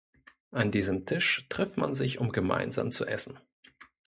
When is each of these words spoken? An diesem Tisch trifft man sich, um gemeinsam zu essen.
An 0.49 0.71
diesem 0.71 1.05
Tisch 1.05 1.45
trifft 1.47 1.77
man 1.77 1.93
sich, 1.93 2.17
um 2.17 2.31
gemeinsam 2.31 2.91
zu 2.91 3.05
essen. 3.05 3.39